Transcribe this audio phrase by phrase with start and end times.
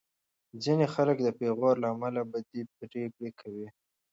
[0.63, 3.67] ځینې خلک د پېغور له امله بدې پرېکړې کوي.